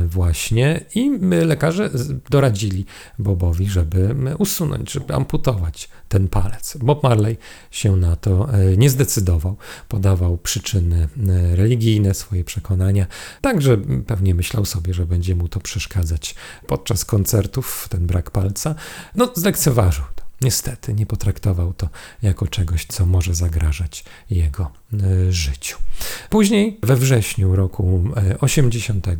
właśnie 0.06 0.84
i 0.94 1.18
lekarze 1.20 1.90
doradzili 2.30 2.86
Bobowi, 3.18 3.68
żeby 3.68 4.14
usunąć, 4.38 4.92
żeby 4.92 5.14
amputować 5.14 5.88
ten 6.08 6.28
palec. 6.28 6.76
Bob 6.80 7.02
Marley 7.02 7.36
się 7.70 7.96
na 7.96 8.16
to 8.16 8.48
e, 8.52 8.76
nie 8.76 8.90
zdecydował, 8.90 9.56
podawał 9.88 10.38
przyczyny 10.38 11.08
e, 11.28 11.56
religijne, 11.56 12.14
swoje 12.14 12.44
przekonania, 12.44 13.06
także 13.40 13.76
pewnie 14.06 14.34
myślał 14.34 14.64
sobie, 14.64 14.94
że 14.94 15.06
będzie 15.06 15.34
mu 15.34 15.48
to 15.48 15.60
przeszkadzać 15.60 16.34
podczas 16.66 17.04
koncertów, 17.04 17.88
ten 17.90 18.06
brak 18.06 18.30
palca. 18.30 18.74
No, 19.14 19.32
zlekceważył. 19.34 20.04
Niestety 20.40 20.94
nie 20.94 21.06
potraktował 21.06 21.74
to 21.74 21.88
jako 22.22 22.46
czegoś, 22.46 22.86
co 22.86 23.06
może 23.06 23.34
zagrażać 23.34 24.04
jego 24.30 24.70
e, 24.92 25.32
życiu. 25.32 25.78
Później 26.30 26.78
we 26.82 26.96
wrześniu 26.96 27.56
roku 27.56 28.04
80 28.40 29.08
e, 29.08 29.16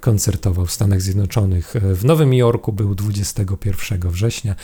koncertował 0.00 0.66
w 0.66 0.72
Stanach 0.72 1.00
Zjednoczonych. 1.00 1.76
E, 1.76 1.80
w 1.94 2.04
Nowym 2.04 2.34
Jorku 2.34 2.72
był 2.72 2.94
21 2.94 4.10
września 4.10 4.54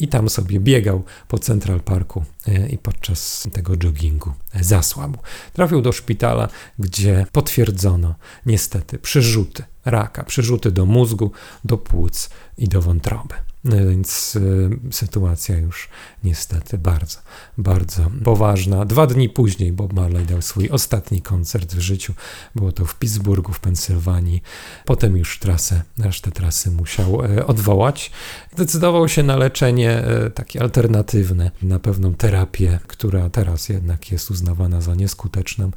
i 0.00 0.08
tam 0.08 0.28
sobie 0.28 0.60
biegał 0.60 1.04
po 1.28 1.38
Central 1.38 1.80
Parku 1.80 2.24
i 2.70 2.78
podczas 2.78 3.48
tego 3.52 3.72
joggingu 3.82 4.32
zasłabł. 4.60 5.18
Trafił 5.52 5.82
do 5.82 5.92
szpitala, 5.92 6.48
gdzie 6.78 7.26
potwierdzono 7.32 8.14
niestety 8.46 8.98
przerzuty 8.98 9.62
raka, 9.86 10.24
przerzuty 10.24 10.72
do 10.72 10.86
mózgu, 10.86 11.32
do 11.64 11.78
płuc 11.78 12.30
i 12.58 12.68
do 12.68 12.82
wątroby. 12.82 13.34
No 13.66 13.76
więc 13.76 14.36
y, 14.36 14.70
sytuacja 14.90 15.58
już 15.58 15.88
niestety 16.24 16.78
bardzo, 16.78 17.18
bardzo 17.58 18.10
poważna. 18.24 18.84
Dwa 18.84 19.06
dni 19.06 19.28
później 19.28 19.72
Bob 19.72 19.92
Marley 19.92 20.26
dał 20.26 20.42
swój 20.42 20.70
ostatni 20.70 21.22
koncert 21.22 21.74
w 21.74 21.80
życiu. 21.80 22.14
Było 22.54 22.72
to 22.72 22.84
w 22.84 22.98
Pittsburghu 22.98 23.52
w 23.52 23.60
Pensylwanii. 23.60 24.42
Potem 24.84 25.16
już 25.16 25.38
trasę, 25.38 25.82
resztę 25.98 26.30
trasy 26.30 26.70
musiał 26.70 27.24
e, 27.24 27.46
odwołać. 27.46 28.10
Decydował 28.56 29.08
się 29.08 29.22
na 29.22 29.36
leczenie 29.36 29.90
e, 29.90 30.30
takie 30.30 30.62
alternatywne, 30.62 31.50
na 31.62 31.78
pewną 31.78 32.14
terapię, 32.14 32.78
która 32.86 33.30
teraz 33.30 33.68
jednak 33.68 34.12
jest 34.12 34.30
uznawana 34.30 34.80
za 34.80 34.94
nieskuteczną. 34.94 35.70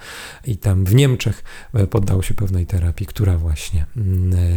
I 0.46 0.58
tam 0.58 0.86
w 0.86 0.96
Niemczech 0.96 1.44
e, 1.74 1.88
poddał 1.88 2.24
się 2.24 2.34
pewnej 2.34 2.66
terapii, 2.66 3.06
która 3.06 3.38
właśnie 3.38 3.86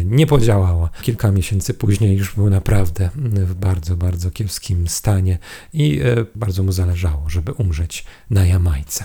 nie 0.05 0.27
podziałała. 0.27 0.91
Kilka 1.03 1.33
miesięcy 1.33 1.75
później 1.75 2.17
już 2.17 2.35
był 2.35 2.51
naprawdę 2.51 3.11
w 3.25 3.55
bardzo, 3.55 3.97
bardzo 3.97 4.31
kiepskim 4.31 4.89
stanie 4.89 5.39
i 5.73 6.01
e, 6.01 6.25
bardzo 6.35 6.63
mu 6.63 6.73
zależało, 6.73 7.29
żeby 7.29 7.53
umrzeć 7.53 8.05
na 8.31 8.47
Jamajce. 8.47 9.05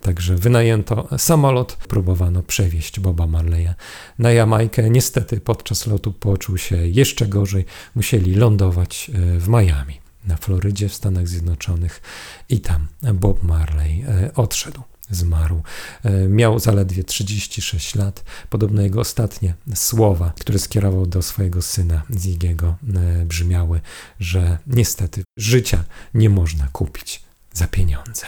Także 0.00 0.36
wynajęto 0.36 1.08
samolot, 1.18 1.76
próbowano 1.88 2.42
przewieźć 2.42 3.00
Boba 3.00 3.26
Marleya 3.26 3.74
na 4.18 4.32
Jamajkę. 4.32 4.90
Niestety 4.90 5.40
podczas 5.40 5.86
lotu 5.86 6.12
poczuł 6.12 6.58
się 6.58 6.76
jeszcze 6.76 7.26
gorzej. 7.26 7.64
Musieli 7.94 8.34
lądować 8.34 9.10
e, 9.14 9.38
w 9.38 9.48
Miami, 9.48 10.00
na 10.26 10.36
Florydzie 10.36 10.88
w 10.88 10.94
Stanach 10.94 11.28
Zjednoczonych 11.28 12.02
i 12.48 12.60
tam 12.60 12.86
Bob 13.14 13.42
Marley 13.42 14.02
e, 14.02 14.30
odszedł 14.34 14.80
zmarł. 15.14 15.62
E, 16.04 16.28
miał 16.28 16.58
zaledwie 16.58 17.04
36 17.04 17.94
lat. 17.94 18.24
Podobno 18.50 18.82
jego 18.82 19.00
ostatnie 19.00 19.54
słowa, 19.74 20.32
które 20.40 20.58
skierował 20.58 21.06
do 21.06 21.22
swojego 21.22 21.62
syna 21.62 22.02
Zigiego, 22.18 22.76
brzmiały, 23.24 23.80
że 24.20 24.58
niestety 24.66 25.22
życia 25.38 25.84
nie 26.14 26.30
można 26.30 26.68
kupić 26.72 27.22
za 27.52 27.66
pieniądze. 27.66 28.26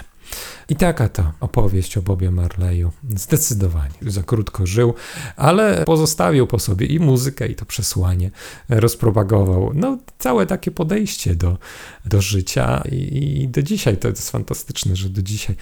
I 0.69 0.77
taka 0.77 1.09
to 1.09 1.33
opowieść 1.41 1.97
o 1.97 2.03
Bobie 2.03 2.31
Marleyu. 2.31 2.93
Zdecydowanie 3.17 3.95
za 4.03 4.23
krótko 4.23 4.67
żył, 4.67 4.95
ale 5.37 5.85
pozostawił 5.85 6.47
po 6.47 6.59
sobie 6.59 6.87
i 6.87 7.01
muzykę, 7.01 7.47
i 7.47 7.55
to 7.55 7.67
przesłanie. 7.67 8.31
Rozpropagował 8.69 9.71
no, 9.75 9.99
całe 10.19 10.47
takie 10.47 10.71
podejście 10.71 11.35
do, 11.35 11.59
do 12.05 12.21
życia 12.21 12.83
i, 12.93 13.41
i 13.43 13.49
do 13.49 13.63
dzisiaj. 13.63 13.97
To 13.97 14.09
jest 14.09 14.31
fantastyczne, 14.31 14.97
że 14.97 15.09
do 15.09 15.23
dzisiaj 15.23 15.57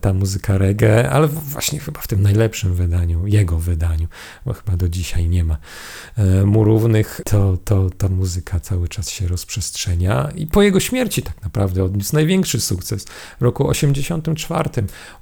ta 0.00 0.12
muzyka 0.12 0.58
reggae, 0.58 1.10
ale 1.10 1.28
właśnie 1.28 1.78
chyba 1.78 2.00
w 2.00 2.08
tym 2.08 2.22
najlepszym 2.22 2.74
wydaniu, 2.74 3.26
jego 3.26 3.58
wydaniu, 3.58 4.08
bo 4.46 4.52
chyba 4.52 4.76
do 4.76 4.88
dzisiaj 4.88 5.28
nie 5.28 5.44
ma 5.44 5.56
e, 6.16 6.44
mu 6.44 6.64
równych, 6.64 7.20
to, 7.24 7.58
to 7.64 7.90
ta 7.90 8.08
muzyka 8.08 8.60
cały 8.60 8.88
czas 8.88 9.10
się 9.10 9.28
rozprzestrzenia 9.28 10.30
i 10.36 10.46
po 10.46 10.62
jego 10.62 10.80
śmierci 10.80 11.22
tak 11.22 11.42
naprawdę 11.42 11.84
odniósł 11.84 12.14
największy 12.14 12.60
sukces. 12.60 13.04
W 13.40 13.42
roku 13.42 13.68
84 13.68 14.22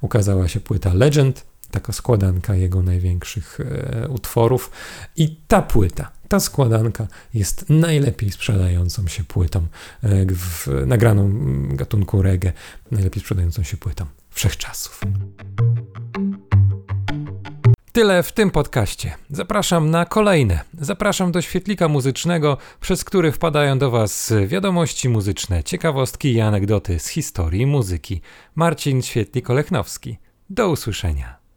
ukazała 0.01 0.47
się 0.47 0.59
płyta 0.59 0.93
Legend, 0.93 1.45
taka 1.71 1.93
składanka 1.93 2.55
jego 2.55 2.83
największych 2.83 3.59
e, 3.59 4.07
utworów. 4.07 4.71
I 5.15 5.35
ta 5.47 5.61
płyta, 5.61 6.11
ta 6.27 6.39
składanka 6.39 7.07
jest 7.33 7.65
najlepiej 7.69 8.31
sprzedającą 8.31 9.07
się 9.07 9.23
płytą, 9.23 9.59
e, 9.59 10.25
w, 10.25 10.67
nagraną 10.85 11.31
gatunku 11.69 12.21
reggae, 12.21 12.53
najlepiej 12.91 13.21
sprzedającą 13.21 13.63
się 13.63 13.77
płytą 13.77 14.05
wszechczasów. 14.29 15.01
Tyle 17.99 18.23
w 18.23 18.31
tym 18.31 18.51
podcaście. 18.51 19.15
Zapraszam 19.29 19.89
na 19.89 20.05
kolejne. 20.05 20.59
Zapraszam 20.73 21.31
do 21.31 21.41
świetlika 21.41 21.87
muzycznego, 21.87 22.57
przez 22.81 23.03
który 23.03 23.31
wpadają 23.31 23.79
do 23.79 23.91
Was 23.91 24.33
wiadomości 24.47 25.09
muzyczne, 25.09 25.63
ciekawostki 25.63 26.33
i 26.33 26.41
anegdoty 26.41 26.99
z 26.99 27.07
historii 27.07 27.65
muzyki. 27.65 28.21
Marcin 28.55 29.01
Świetlik-Olechnowski. 29.01 30.15
Do 30.49 30.69
usłyszenia. 30.69 31.38